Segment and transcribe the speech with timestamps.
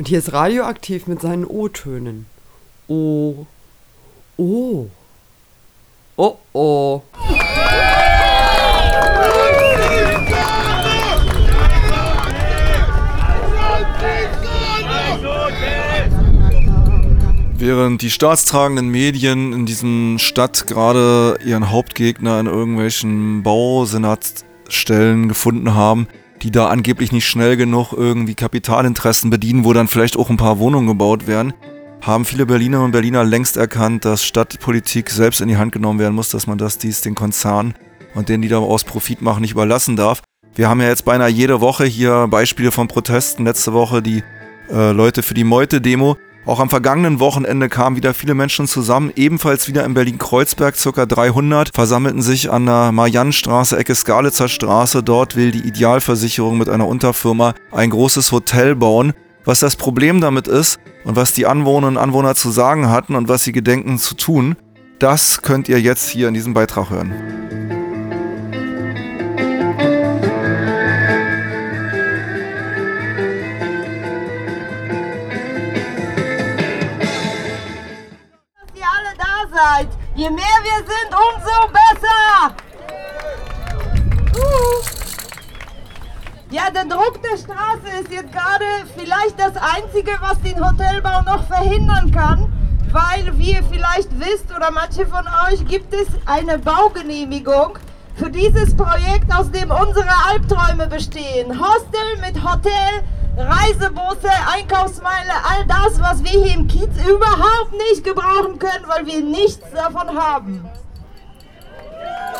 [0.00, 2.24] Und hier ist radioaktiv mit seinen O-Tönen.
[2.88, 3.44] O.
[4.38, 4.88] O.
[6.16, 7.02] Oh oh.
[17.58, 26.08] Während die staatstragenden Medien in diesem Stadt gerade ihren Hauptgegner in irgendwelchen Bausenatstellen gefunden haben,
[26.42, 30.58] die da angeblich nicht schnell genug irgendwie Kapitalinteressen bedienen, wo dann vielleicht auch ein paar
[30.58, 31.52] Wohnungen gebaut werden,
[32.00, 36.14] haben viele Berlinerinnen und Berliner längst erkannt, dass Stadtpolitik selbst in die Hand genommen werden
[36.14, 37.74] muss, dass man das dies den Konzernen
[38.14, 40.22] und denen, die daraus Profit machen, nicht überlassen darf.
[40.54, 43.44] Wir haben ja jetzt beinahe jede Woche hier Beispiele von Protesten.
[43.44, 44.24] Letzte Woche die
[44.70, 46.16] äh, Leute für die Meute-Demo.
[46.46, 51.06] Auch am vergangenen Wochenende kamen wieder viele Menschen zusammen, ebenfalls wieder in Berlin-Kreuzberg, ca.
[51.06, 55.02] 300, versammelten sich an der Mariannenstraße, Ecke Skalitzer Straße.
[55.02, 59.12] Dort will die Idealversicherung mit einer Unterfirma ein großes Hotel bauen.
[59.44, 63.28] Was das Problem damit ist und was die Anwohnerinnen und Anwohner zu sagen hatten und
[63.28, 64.56] was sie gedenken zu tun,
[64.98, 67.79] das könnt ihr jetzt hier in diesem Beitrag hören.
[80.20, 82.54] Je mehr wir sind, umso besser.
[86.50, 91.46] Ja, der Druck der Straße ist jetzt gerade vielleicht das Einzige, was den Hotelbau noch
[91.46, 92.52] verhindern kann,
[92.92, 97.78] weil, wie ihr vielleicht wisst oder manche von euch, gibt es eine Baugenehmigung
[98.16, 101.58] für dieses Projekt, aus dem unsere Albträume bestehen.
[101.58, 103.02] Hostel mit Hotel,
[103.40, 109.20] Reisebusse, Einkaufsmeile, all das, was wir hier im Kiez überhaupt nicht gebrauchen können, weil wir
[109.22, 110.68] nichts davon haben.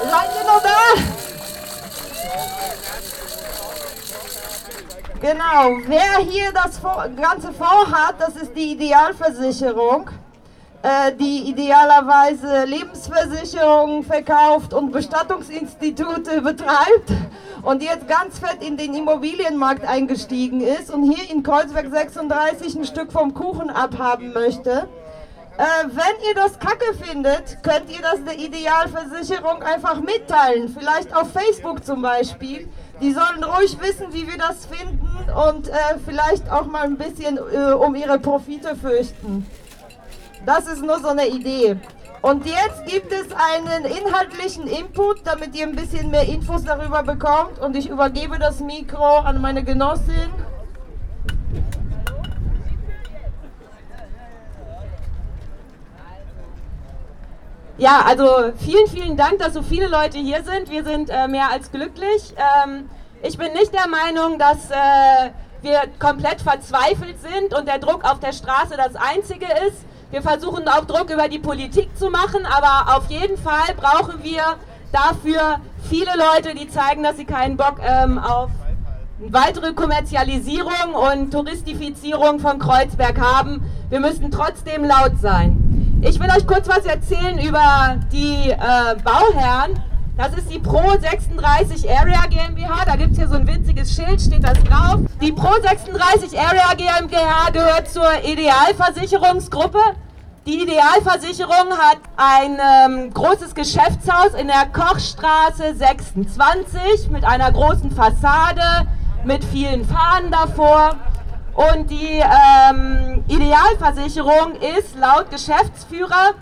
[0.03, 1.01] Seid ihr noch da?
[5.21, 6.81] Genau, wer hier das
[7.17, 10.09] Ganze vorhat, das ist die Idealversicherung.
[10.83, 17.11] Äh, die idealerweise Lebensversicherungen verkauft und Bestattungsinstitute betreibt
[17.63, 22.85] und jetzt ganz fett in den Immobilienmarkt eingestiegen ist und hier in Kreuzberg 36 ein
[22.85, 24.89] Stück vom Kuchen abhaben möchte.
[25.59, 30.69] Äh, wenn ihr das kacke findet, könnt ihr das der Idealversicherung einfach mitteilen.
[30.69, 32.69] Vielleicht auf Facebook zum Beispiel.
[33.03, 35.09] Die sollen ruhig wissen, wie wir das finden
[35.49, 35.73] und äh,
[36.05, 39.47] vielleicht auch mal ein bisschen äh, um ihre Profite fürchten.
[40.47, 41.77] Das ist nur so eine Idee.
[42.23, 47.59] Und jetzt gibt es einen inhaltlichen Input, damit ihr ein bisschen mehr Infos darüber bekommt.
[47.59, 50.29] Und ich übergebe das Mikro an meine Genossin.
[57.79, 60.69] Ja, also vielen, vielen Dank, dass so viele Leute hier sind.
[60.69, 62.35] Wir sind äh, mehr als glücklich.
[62.37, 62.91] Ähm,
[63.23, 65.31] ich bin nicht der Meinung, dass äh,
[65.63, 69.87] wir komplett verzweifelt sind und der Druck auf der Straße das Einzige ist.
[70.11, 74.43] Wir versuchen auch Druck über die Politik zu machen, aber auf jeden Fall brauchen wir
[74.93, 78.51] dafür viele Leute, die zeigen, dass sie keinen Bock ähm, auf
[79.21, 83.63] weitere Kommerzialisierung und Touristifizierung von Kreuzberg haben.
[83.89, 86.01] Wir müssen trotzdem laut sein.
[86.03, 89.81] Ich will euch kurz was erzählen über die äh, Bauherren.
[90.21, 92.85] Das ist die Pro 36 Area GmbH.
[92.85, 95.01] Da gibt es hier so ein winziges Schild, steht das drauf.
[95.19, 99.79] Die Pro 36 Area GmbH gehört zur Idealversicherungsgruppe.
[100.47, 108.87] Die Idealversicherung hat ein ähm, großes Geschäftshaus in der Kochstraße 26 mit einer großen Fassade,
[109.25, 110.97] mit vielen Fahnen davor.
[111.55, 116.35] Und die ähm, Idealversicherung ist laut Geschäftsführer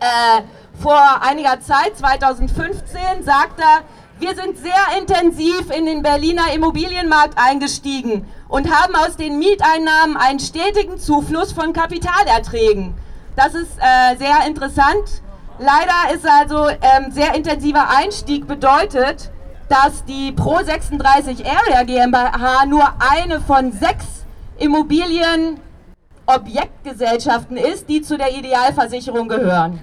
[0.00, 0.42] äh,
[0.80, 3.84] vor einiger Zeit, 2015, sagt er,
[4.20, 10.40] wir sind sehr intensiv in den Berliner Immobilienmarkt eingestiegen und haben aus den Mieteinnahmen einen
[10.40, 12.94] stetigen Zufluss von Kapitalerträgen.
[13.36, 15.22] Das ist äh, sehr interessant.
[15.60, 19.30] Leider ist also ähm, sehr intensiver Einstieg bedeutet,
[19.68, 24.24] dass die Pro 36 Area GmbH nur eine von sechs
[24.58, 29.78] Immobilienobjektgesellschaften ist, die zu der Idealversicherung gehören.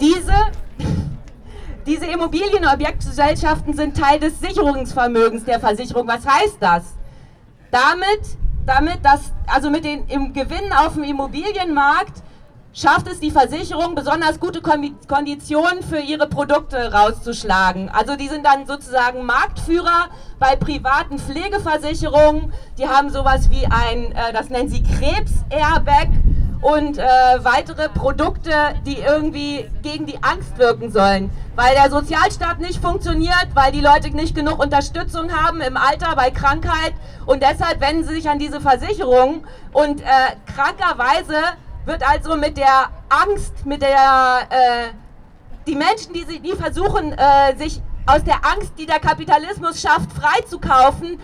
[0.00, 0.34] Diese,
[1.86, 6.06] diese Immobilienobjektgesellschaften sind Teil des Sicherungsvermögens der Versicherung.
[6.06, 6.94] Was heißt das?
[7.70, 12.22] Damit, damit das, also mit den im Gewinn auf dem Immobilienmarkt
[12.72, 17.88] schafft es die Versicherung, besonders gute Konditionen für ihre Produkte rauszuschlagen.
[17.88, 20.08] Also die sind dann sozusagen Marktführer
[20.38, 22.52] bei privaten Pflegeversicherungen.
[22.78, 26.08] Die haben sowas wie ein, äh, das nennen sie Krebs-Airbag
[26.60, 27.04] und äh,
[27.42, 28.52] weitere Produkte,
[28.84, 31.30] die irgendwie gegen die Angst wirken sollen.
[31.54, 36.30] Weil der Sozialstaat nicht funktioniert, weil die Leute nicht genug Unterstützung haben im Alter bei
[36.30, 36.94] Krankheit
[37.26, 40.04] und deshalb wenden sie sich an diese Versicherung und äh,
[40.54, 41.36] krankerweise
[41.84, 44.88] wird also mit der Angst, mit der äh,
[45.66, 51.20] die Menschen, die, die versuchen, äh, sich aus der Angst, die der Kapitalismus schafft, freizukaufen,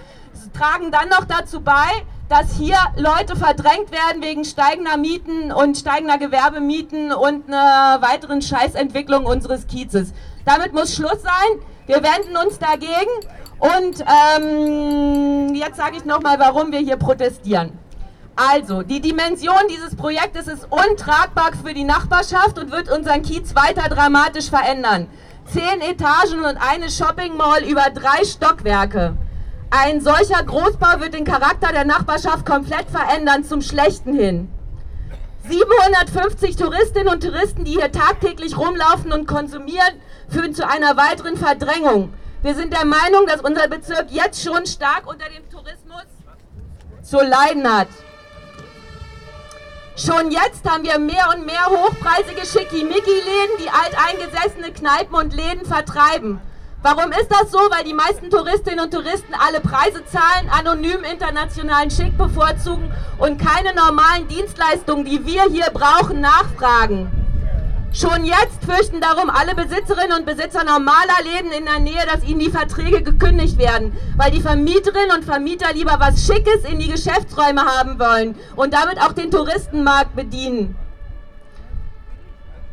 [0.53, 6.19] tragen dann noch dazu bei, dass hier Leute verdrängt werden wegen steigender Mieten und steigender
[6.19, 10.13] Gewerbemieten und einer weiteren Scheißentwicklung unseres Kiezes.
[10.45, 11.61] Damit muss Schluss sein.
[11.87, 13.11] Wir wenden uns dagegen
[13.59, 14.05] und
[14.39, 17.79] ähm, jetzt sage ich nochmal, warum wir hier protestieren.
[18.37, 23.89] Also, die Dimension dieses Projektes ist untragbar für die Nachbarschaft und wird unseren Kiez weiter
[23.89, 25.09] dramatisch verändern.
[25.53, 29.17] Zehn Etagen und eine Shopping Mall über drei Stockwerke.
[29.77, 34.49] Ein solcher Großbau wird den Charakter der Nachbarschaft komplett verändern, zum Schlechten hin.
[35.49, 42.15] 750 Touristinnen und Touristen, die hier tagtäglich rumlaufen und konsumieren, führen zu einer weiteren Verdrängung.
[42.43, 46.05] Wir sind der Meinung, dass unser Bezirk jetzt schon stark unter dem Tourismus
[47.03, 47.89] zu leiden hat.
[49.97, 56.41] Schon jetzt haben wir mehr und mehr hochpreisige Schickimicki-Läden, die alteingesessene Kneipen und Läden vertreiben.
[56.85, 57.57] Warum ist das so?
[57.71, 63.75] Weil die meisten Touristinnen und Touristen alle Preise zahlen, anonym internationalen Schick bevorzugen und keine
[63.75, 67.11] normalen Dienstleistungen, die wir hier brauchen, nachfragen.
[67.91, 72.41] Schon jetzt fürchten darum alle Besitzerinnen und Besitzer normaler Läden in der Nähe, dass ihnen
[72.41, 77.63] die Verträge gekündigt werden, weil die Vermieterinnen und Vermieter lieber was Schickes in die Geschäftsräume
[77.63, 80.77] haben wollen und damit auch den Touristenmarkt bedienen.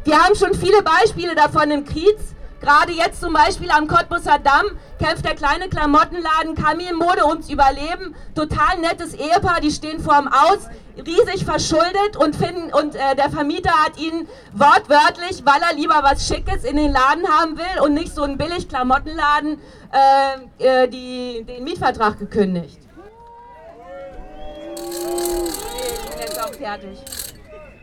[0.04, 2.36] Wir haben schon viele Beispiele davon im Kiez.
[2.62, 4.66] Gerade jetzt zum Beispiel am Cottbusser Damm
[5.00, 8.16] kämpft der kleine Klamottenladen Kamil Mode ums Überleben.
[8.36, 13.72] Total nettes Ehepaar, die stehen vorm Aus, riesig verschuldet und finden und äh, der Vermieter
[13.72, 18.14] hat ihnen wortwörtlich, weil er lieber was Schickes in den Laden haben will und nicht
[18.14, 19.60] so einen billig Klamottenladen,
[20.60, 22.80] äh, äh, die, den Mietvertrag gekündigt.
[24.76, 27.00] Ich bin jetzt auch fertig.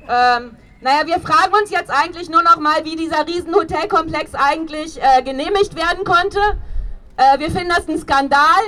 [0.08, 5.00] Ähm, naja, wir fragen uns jetzt eigentlich nur noch mal, wie dieser riesen Hotelkomplex eigentlich
[5.02, 6.38] äh, genehmigt werden konnte.
[7.16, 8.62] Äh, wir finden das ein Skandal.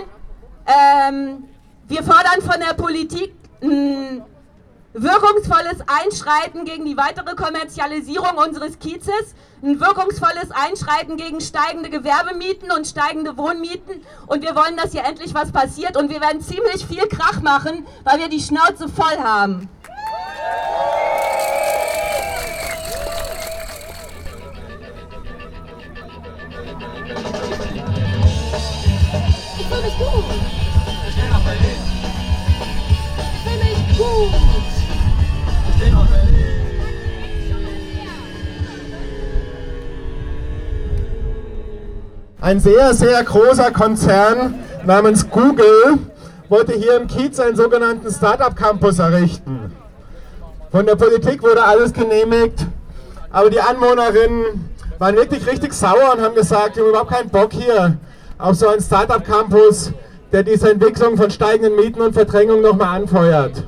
[0.67, 1.49] Ähm,
[1.87, 4.23] wir fordern von der Politik ein
[4.93, 12.89] wirkungsvolles Einschreiten gegen die weitere Kommerzialisierung unseres Kiezes, ein wirkungsvolles Einschreiten gegen steigende Gewerbemieten und
[12.89, 14.03] steigende Wohnmieten.
[14.27, 15.97] Und wir wollen, dass hier endlich was passiert.
[15.97, 19.69] Und wir werden ziemlich viel Krach machen, weil wir die Schnauze voll haben.
[42.51, 45.99] Ein sehr, sehr großer Konzern namens Google
[46.49, 49.73] wollte hier im Kiez einen sogenannten Startup Campus errichten.
[50.73, 52.67] Von der Politik wurde alles genehmigt,
[53.31, 54.69] aber die Anwohnerinnen
[54.99, 57.97] waren wirklich richtig sauer und haben gesagt, wir haben überhaupt keinen Bock hier
[58.37, 59.93] auf so einen Startup-Campus,
[60.33, 63.63] der diese Entwicklung von steigenden Mieten und Verdrängung nochmal anfeuert.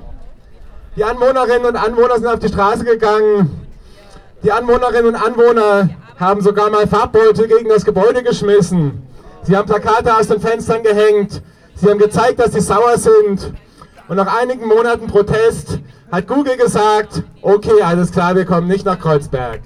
[0.96, 3.64] Die Anwohnerinnen und Anwohner sind auf die Straße gegangen.
[4.42, 5.88] Die Anwohnerinnen und Anwohner
[6.18, 9.02] haben sogar mal Farbbeutel gegen das Gebäude geschmissen.
[9.42, 11.42] Sie haben Plakate aus den Fenstern gehängt.
[11.74, 13.52] Sie haben gezeigt, dass sie sauer sind.
[14.08, 15.80] Und nach einigen Monaten Protest
[16.10, 19.60] hat Google gesagt, okay, alles klar, wir kommen nicht nach Kreuzberg.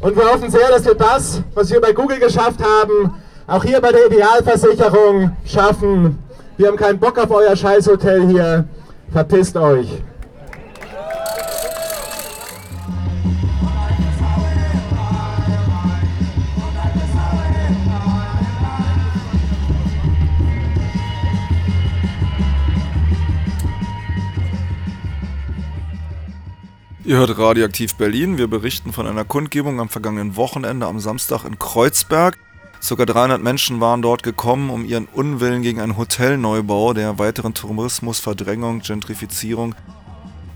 [0.00, 3.14] Und wir hoffen sehr, dass wir das, was wir bei Google geschafft haben,
[3.46, 6.18] auch hier bei der Idealversicherung schaffen.
[6.56, 8.64] Wir haben keinen Bock auf euer Scheißhotel hier.
[9.12, 9.88] Verpisst euch.
[27.04, 28.38] Ihr hört Radioaktiv Berlin.
[28.38, 32.38] Wir berichten von einer Kundgebung am vergangenen Wochenende am Samstag in Kreuzberg.
[32.82, 38.20] Circa 300 Menschen waren dort gekommen, um ihren Unwillen gegen einen Hotelneubau, der weiteren Tourismus,
[38.20, 39.74] Verdrängung, Gentrifizierung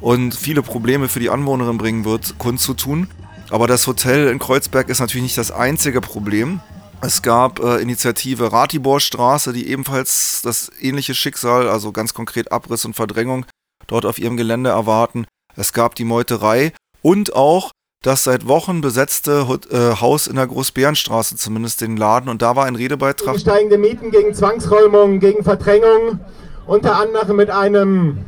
[0.00, 3.08] und viele Probleme für die Anwohnerinnen bringen wird, kundzutun.
[3.50, 6.60] Aber das Hotel in Kreuzberg ist natürlich nicht das einzige Problem.
[7.00, 12.96] Es gab äh, Initiative Ratiborstraße, die ebenfalls das ähnliche Schicksal, also ganz konkret Abriss und
[12.96, 13.44] Verdrängung,
[13.86, 15.26] dort auf ihrem Gelände erwarten.
[15.56, 17.70] Es gab die Meuterei und auch
[18.04, 22.28] das seit Wochen besetzte äh, Haus in der Großbärenstraße, zumindest den Laden.
[22.28, 23.38] Und da war ein Redebeitrag.
[23.40, 26.20] Steigende Mieten, gegen Zwangsräumung, gegen Verdrängung,
[26.66, 28.18] unter anderem mit einem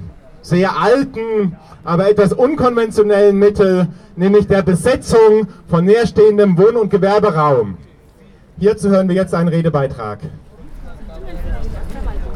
[0.40, 7.76] sehr alten, aber etwas unkonventionellen Mittel, nämlich der Besetzung von näherstehendem Wohn- und Gewerberaum.
[8.58, 10.20] Hierzu hören wir jetzt einen Redebeitrag.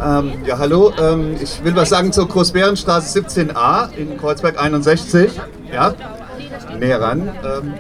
[0.03, 0.93] Ähm, ja, hallo.
[1.01, 5.31] Ähm, ich will was sagen zur Großbärenstraße 17a in Kreuzberg 61.
[5.73, 5.95] Ja,
[6.79, 7.29] näher ran.
[7.45, 7.75] Ähm,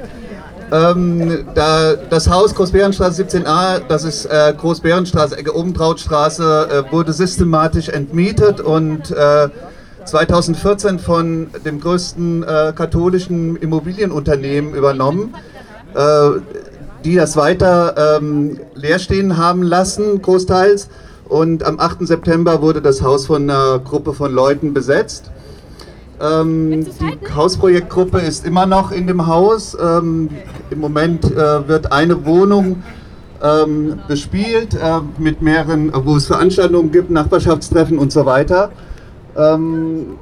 [0.72, 7.88] ähm, da, das Haus Großbärenstraße 17a, das ist äh, Großbärenstraße, Ecke Obentrautstraße, äh, wurde systematisch
[7.88, 9.48] entmietet und äh,
[10.04, 15.34] 2014 von dem größten äh, katholischen Immobilienunternehmen übernommen,
[15.94, 16.30] äh,
[17.04, 20.88] die das weiter ähm, leer stehen haben lassen, großteils.
[21.28, 22.06] Und am 8.
[22.06, 25.30] September wurde das Haus von einer Gruppe von Leuten besetzt.
[26.20, 29.76] Ähm, die Hausprojektgruppe ist immer noch in dem Haus.
[29.80, 30.28] Ähm,
[30.70, 32.82] Im Moment äh, wird eine Wohnung
[33.42, 38.70] ähm, bespielt äh, mit mehreren, wo es Veranstaltungen gibt, Nachbarschaftstreffen und so weiter.
[39.36, 40.18] Ähm,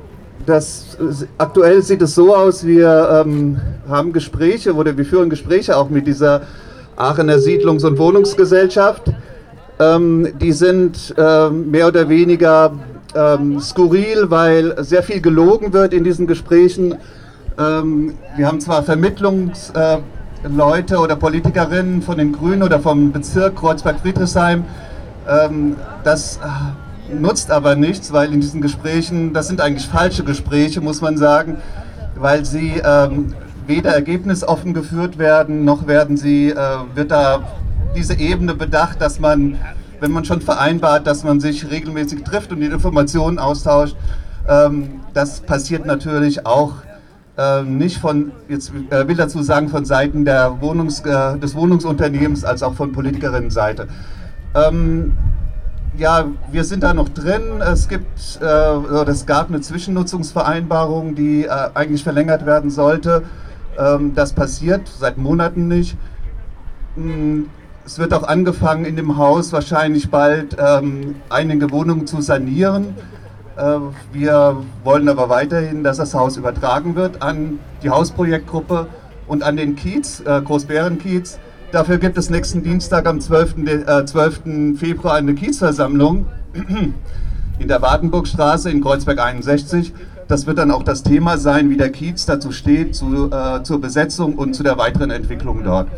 [0.47, 0.97] das,
[1.37, 6.07] aktuell sieht es so aus, wir ähm, haben Gespräche oder wir führen Gespräche auch mit
[6.07, 6.43] dieser
[6.97, 9.12] Aachener Siedlungs- und Wohnungsgesellschaft.
[9.78, 12.73] Ähm, die sind ähm, mehr oder weniger
[13.15, 16.97] ähm, skurril, weil sehr viel gelogen wird in diesen Gesprächen.
[17.59, 20.05] Ähm, wir haben zwar Vermittlungsleute
[20.95, 24.65] äh, oder Politikerinnen von den Grünen oder vom Bezirk Kreuzberg-Friedrichshain.
[25.29, 30.81] Ähm, das äh, nutzt aber nichts, weil in diesen Gesprächen, das sind eigentlich falsche Gespräche,
[30.81, 31.57] muss man sagen,
[32.17, 33.35] weil sie ähm,
[33.67, 36.57] weder ergebnisoffen geführt werden, noch werden sie, äh,
[36.95, 37.41] wird da
[37.97, 39.57] diese Ebene bedacht, dass man,
[40.00, 43.97] wenn man schon vereinbart, dass man sich regelmäßig trifft und die Informationen austauscht,
[44.49, 46.75] ähm, das passiert natürlich auch
[47.37, 52.45] äh, nicht von, jetzt äh, will dazu sagen, von Seiten der Wohnungs, äh, des Wohnungsunternehmens
[52.45, 53.88] als auch von Politikerinnenseite.
[54.55, 55.12] Ähm,
[55.97, 57.61] ja, wir sind da noch drin.
[57.61, 58.47] Es gibt, äh,
[59.11, 63.25] es gab eine Zwischennutzungsvereinbarung, die äh, eigentlich verlängert werden sollte.
[63.78, 65.97] Ähm, das passiert seit Monaten nicht.
[67.88, 72.95] Es wird auch angefangen, in dem Haus wahrscheinlich bald ähm, einige Wohnungen zu sanieren.
[73.57, 73.78] Äh,
[74.12, 78.88] wir wollen aber weiterhin, dass das Haus übertragen wird an die Hausprojektgruppe
[79.26, 81.38] und an den Kiez, äh, Großbärenkiez.
[81.73, 83.64] Dafür gibt es nächsten Dienstag am 12.
[83.64, 84.76] De- äh, 12.
[84.78, 86.26] Februar eine Kiezversammlung
[87.59, 89.95] in der Wartenburgstraße in Kreuzberg 61.
[90.28, 93.80] Das wird dann auch das Thema sein, wie der Kiez dazu steht, zu, äh, zur
[93.80, 95.88] Besetzung und zu der weiteren Entwicklung dort.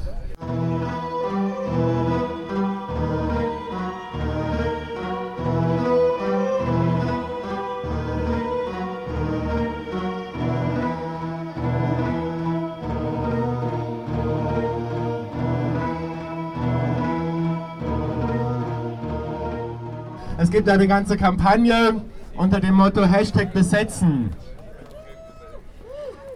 [20.50, 22.02] Es gibt eine ganze Kampagne
[22.36, 24.30] unter dem Motto Hashtag besetzen.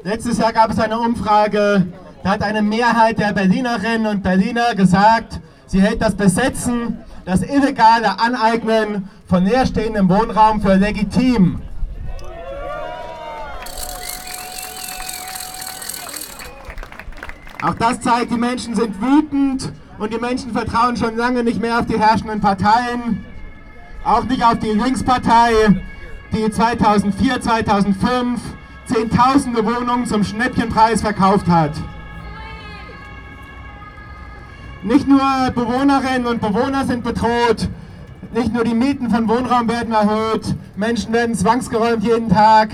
[0.05, 1.89] Letztes Jahr gab es eine Umfrage,
[2.23, 8.21] da hat eine Mehrheit der Berlinerinnen und Berliner gesagt, sie hält das Besetzen, das illegale
[8.21, 11.61] Aneignen von leerstehendem Wohnraum für legitim.
[17.63, 21.81] Auch das zeigt, die Menschen sind wütend und die Menschen vertrauen schon lange nicht mehr
[21.81, 23.34] auf die herrschenden Parteien.
[24.05, 25.83] Auch nicht auf die Linkspartei,
[26.33, 28.41] die 2004, 2005
[28.87, 31.73] Zehntausende Wohnungen zum Schnäppchenpreis verkauft hat.
[34.83, 35.21] Nicht nur
[35.55, 37.71] Bewohnerinnen und Bewohner sind bedroht,
[38.35, 42.71] nicht nur die Mieten von Wohnraum werden erhöht, Menschen werden zwangsgeräumt jeden Tag,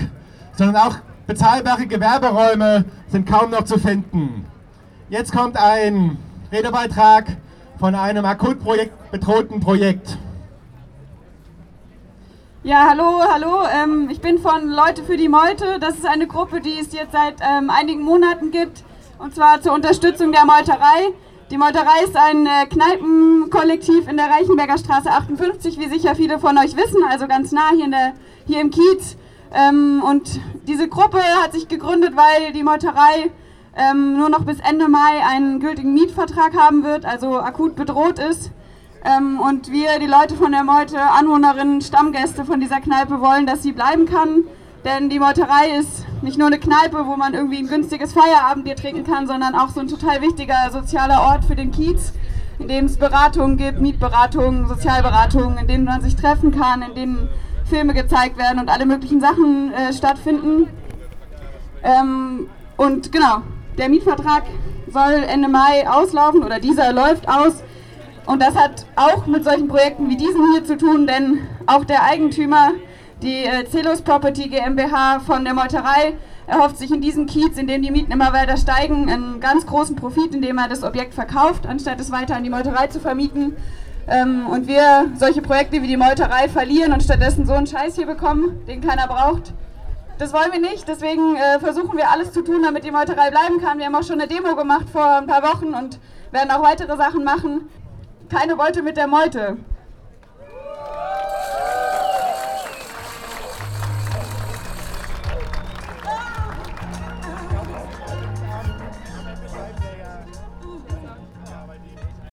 [0.57, 0.97] sondern auch
[1.29, 4.47] bezahlbare Gewerberäume sind kaum noch zu finden.
[5.11, 6.19] Jetzt kommt ein
[6.51, 7.37] Redebeitrag
[7.79, 8.59] von einem akut
[9.13, 10.19] bedrohten Projekt.
[12.63, 13.63] Ja, hallo, hallo.
[13.73, 15.79] Ähm, ich bin von Leute für die Meute.
[15.81, 18.85] Das ist eine Gruppe, die es jetzt seit ähm, einigen Monaten gibt.
[19.19, 21.15] Und zwar zur Unterstützung der Meuterei.
[21.51, 26.59] Die Meuterei ist ein äh, Kneipenkollektiv in der Reichenberger Straße 58, wie sicher viele von
[26.59, 28.13] euch wissen, also ganz nah hier, der,
[28.47, 29.17] hier im Kiez.
[29.55, 30.39] Ähm, und
[30.69, 33.31] diese Gruppe hat sich gegründet, weil die Meuterei
[33.75, 38.51] ähm, nur noch bis Ende Mai einen gültigen Mietvertrag haben wird, also akut bedroht ist.
[39.05, 43.63] Ähm, und wir, die Leute von der Meute, Anwohnerinnen, Stammgäste von dieser Kneipe, wollen, dass
[43.63, 44.45] sie bleiben kann.
[44.85, 49.05] Denn die Meuterei ist nicht nur eine Kneipe, wo man irgendwie ein günstiges Feierabendbier trinken
[49.05, 52.13] kann, sondern auch so ein total wichtiger sozialer Ort für den Kiez,
[52.59, 57.29] in dem es Beratungen gibt, Mietberatungen, Sozialberatungen, in denen man sich treffen kann, in denen
[57.67, 60.69] Filme gezeigt werden und alle möglichen Sachen äh, stattfinden.
[61.83, 63.43] Ähm, und genau,
[63.79, 64.43] Der Mietvertrag
[64.93, 67.63] soll Ende Mai auslaufen oder dieser läuft aus.
[68.31, 72.05] Und das hat auch mit solchen Projekten wie diesen hier zu tun, denn auch der
[72.05, 72.71] Eigentümer,
[73.23, 76.15] die äh, Celos Property GmbH von der Meuterei,
[76.47, 79.97] erhofft sich in diesem Kiez, in dem die Mieten immer weiter steigen, einen ganz großen
[79.97, 83.57] Profit, indem er das Objekt verkauft, anstatt es weiter an die Meuterei zu vermieten.
[84.07, 88.07] Ähm, und wir solche Projekte wie die Meuterei verlieren und stattdessen so einen Scheiß hier
[88.07, 89.55] bekommen, den keiner braucht.
[90.19, 93.61] Das wollen wir nicht, deswegen äh, versuchen wir alles zu tun, damit die Meuterei bleiben
[93.61, 93.79] kann.
[93.79, 95.99] Wir haben auch schon eine Demo gemacht vor ein paar Wochen und
[96.31, 97.69] werden auch weitere Sachen machen.
[98.31, 99.57] Keine Beute mit der Meute.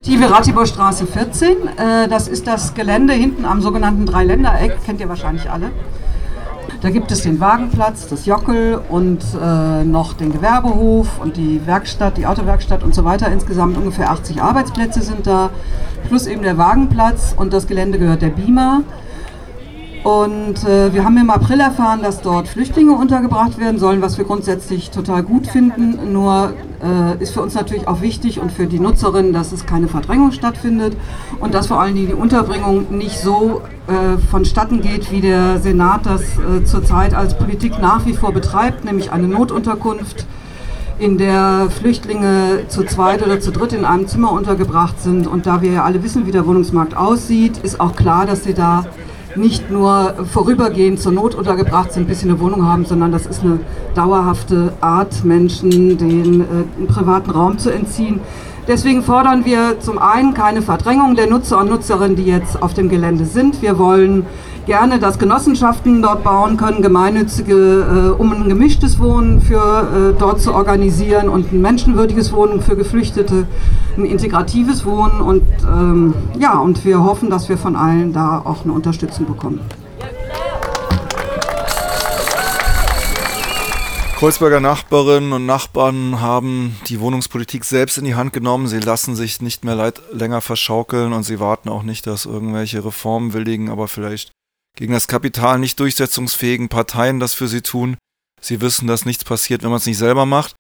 [0.04, 1.68] Tive Ratiborstraße 14.
[1.78, 5.72] Äh, das ist das Gelände hinten am sogenannten Dreiländereck, kennt ihr wahrscheinlich alle.
[6.82, 12.18] Da gibt es den Wagenplatz, das Jockel und äh, noch den Gewerbehof und die Werkstatt,
[12.18, 13.32] die Autowerkstatt und so weiter.
[13.32, 15.50] Insgesamt ungefähr 80 Arbeitsplätze sind da,
[16.08, 18.84] plus eben der Wagenplatz und das Gelände gehört der BIMA.
[20.04, 24.26] Und äh, wir haben im April erfahren, dass dort Flüchtlinge untergebracht werden sollen, was wir
[24.26, 26.14] grundsätzlich total gut finden.
[26.14, 29.88] Nur äh, ist für uns natürlich auch wichtig und für die Nutzerinnen, dass es keine
[29.88, 30.96] Verdrängung stattfindet
[31.40, 36.06] und dass vor allen Dingen die Unterbringung nicht so äh, vonstatten geht, wie der Senat
[36.06, 40.26] das äh, zurzeit als Politik nach wie vor betreibt, nämlich eine Notunterkunft
[41.00, 45.28] in der Flüchtlinge zu zweit oder zu dritt in einem Zimmer untergebracht sind.
[45.28, 48.54] Und da wir ja alle wissen, wie der Wohnungsmarkt aussieht, ist auch klar, dass sie
[48.54, 48.86] da
[49.38, 53.44] nicht nur vorübergehend zur Not untergebracht sind, bis sie eine Wohnung haben, sondern das ist
[53.44, 53.60] eine
[53.96, 58.20] dauerhafte Art, Menschen den äh, privaten Raum zu entziehen.
[58.68, 62.90] Deswegen fordern wir zum einen keine Verdrängung der Nutzer und Nutzerinnen, die jetzt auf dem
[62.90, 63.62] Gelände sind.
[63.62, 64.26] Wir wollen
[64.66, 67.54] gerne, dass Genossenschaften dort bauen können, gemeinnützige,
[68.18, 69.56] äh, um ein gemischtes Wohnen für
[70.16, 73.48] äh, dort zu organisieren und ein menschenwürdiges Wohnen für Geflüchtete,
[73.98, 78.66] ein integratives Wohnen und ähm, ja, und wir hoffen, dass wir von allen da auch
[78.66, 79.62] eine Unterstützung bekommen.
[84.18, 88.68] Kreuzberger Nachbarinnen und Nachbarn haben die Wohnungspolitik selbst in die Hand genommen.
[88.68, 92.84] Sie lassen sich nicht mehr leid, länger verschaukeln und sie warten auch nicht, dass irgendwelche
[92.84, 94.32] reformwilligen, aber vielleicht
[94.76, 97.96] gegen das Kapital nicht durchsetzungsfähigen Parteien das für sie tun.
[98.42, 100.56] Sie wissen, dass nichts passiert, wenn man es nicht selber macht.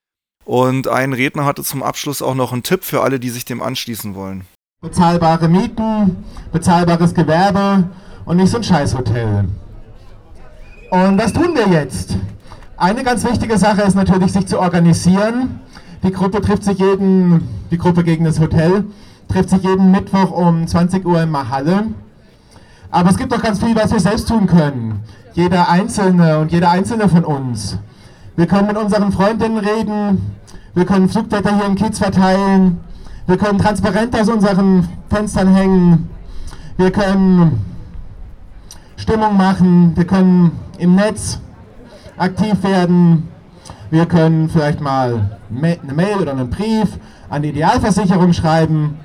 [0.45, 3.63] Und ein Redner hatte zum Abschluss auch noch einen Tipp für alle, die sich dem
[3.63, 4.45] anschließen wollen.
[4.81, 7.89] Bezahlbare Mieten, bezahlbares Gewerbe
[8.23, 9.49] und nicht so ein Scheißhotel.
[10.91, 12.17] Und was tun wir jetzt?
[12.79, 15.61] Eine ganz wichtige Sache ist natürlich, sich zu organisieren.
[16.03, 18.85] Die Gruppe trifft sich jeden, die Gruppe gegen das Hotel,
[19.27, 21.87] trifft sich jeden Mittwoch um 20 Uhr in Mahalle.
[22.91, 24.99] Aber es gibt doch ganz viel, was wir selbst tun können.
[25.33, 27.79] Jeder Einzelne und jeder Einzelne von uns.
[28.35, 30.35] Wir können mit unseren Freundinnen reden,
[30.75, 32.77] wir können Flugblätter hier im Kiez verteilen,
[33.25, 36.09] wir können Transparente aus unseren Fenstern hängen,
[36.77, 37.59] wir können
[38.97, 41.39] Stimmung machen, wir können im Netz
[42.17, 43.27] aktiv werden.
[43.89, 46.97] Wir können vielleicht mal eine Mail oder einen Brief
[47.29, 48.97] an die Idealversicherung schreiben.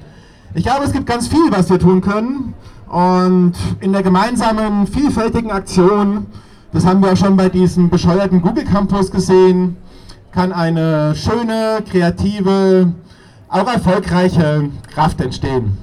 [0.55, 2.55] Ich glaube, es gibt ganz viel, was wir tun können.
[2.89, 6.27] Und in der gemeinsamen, vielfältigen Aktion,
[6.73, 9.77] das haben wir auch schon bei diesem bescheuerten Google Campus gesehen,
[10.31, 12.93] kann eine schöne, kreative,
[13.49, 15.77] auch erfolgreiche Kraft entstehen.